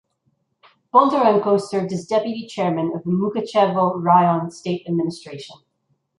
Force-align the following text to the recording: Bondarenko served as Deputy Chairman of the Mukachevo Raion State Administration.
Bondarenko 0.91 1.61
served 1.61 1.93
as 1.93 2.07
Deputy 2.07 2.47
Chairman 2.47 2.91
of 2.95 3.03
the 3.03 3.11
Mukachevo 3.11 3.97
Raion 4.03 4.49
State 4.51 4.83
Administration. 4.87 5.57